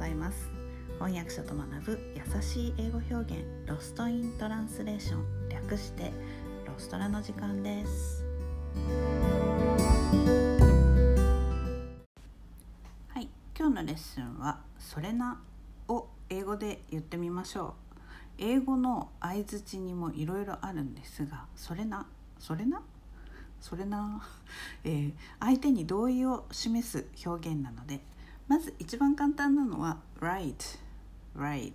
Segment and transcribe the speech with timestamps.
[0.00, 0.50] ざいます。
[0.94, 5.48] 翻訳者と学ぶ優しい英語表現ロストイントランスレーション。
[5.50, 6.10] 略して
[6.66, 8.24] ロストラの時間です。
[13.08, 15.38] はい今日のレッスンはそれな
[15.88, 18.00] を英語で言ってみましょう。
[18.38, 22.06] 英語の相づちにもいろいろあるんですがそれな
[22.38, 22.80] それな？
[23.60, 24.22] それな、
[24.82, 28.00] えー、相手に同意を示す表現なので
[28.90, 30.56] 一番簡単なのは right
[31.36, 31.72] right.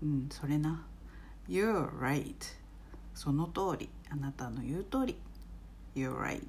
[0.00, 0.86] うんそれな。
[1.48, 2.36] you're right.
[3.16, 3.88] その通り。
[4.12, 5.16] あなたの言う通り。
[5.96, 6.40] you're right.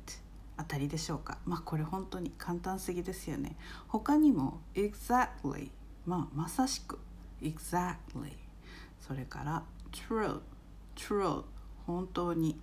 [0.60, 1.40] 当たりでしょうか？
[1.48, 3.55] まあこれ本当に簡単すぎですよね。
[3.88, 5.72] 他にも exactly.
[6.05, 7.00] まあまさしく。
[7.41, 8.34] exactly.
[9.02, 10.41] それから true.
[10.96, 11.44] true.
[11.88, 12.55] 本当に、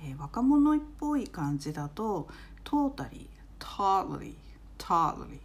[0.00, 2.28] えー、若者っぽい感じだと
[2.62, 3.26] totally
[3.58, 4.36] totally
[4.78, 5.40] totally.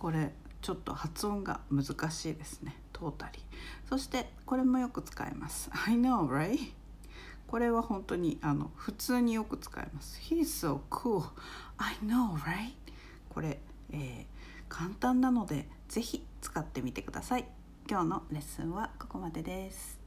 [0.00, 2.74] これちょっと発音が難しいですね。
[2.90, 3.42] トータリー。
[3.86, 5.68] そしてこれもよく使います。
[5.86, 6.56] I know right?
[7.46, 10.18] これは本当にあの普通によく使います。
[10.22, 11.22] He's so cool.
[11.76, 12.72] I know right?
[13.28, 13.60] これ、
[13.92, 14.24] えー、
[14.70, 17.44] 簡単なのでぜひ使ってみてください。
[17.86, 20.00] 今日のレッスンはここまでです。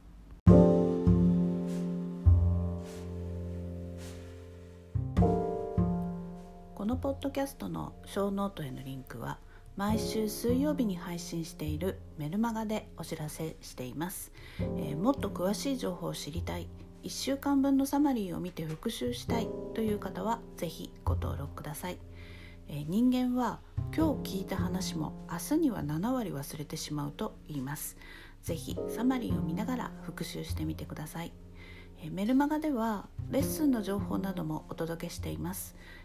[6.74, 9.38] このポッドキャストのショーノートへのリンクは
[9.76, 14.30] 「毎週水曜日に配信しているメルマガでお知らせしています、
[14.60, 16.68] えー、もっと詳しい情報を知りたい。
[17.02, 19.48] 1週間分のサマリーを見て復習したい。
[19.74, 21.98] という方は是非ご登録ください、
[22.68, 23.58] えー、人間は
[23.94, 27.96] 今日聞いた話も明日には7割忘れてしまうと言います。
[28.44, 31.32] 是非サマリーを見ながら復習してみてください。
[32.10, 35.74] メルマガではレッスンの情報などもお届けしています。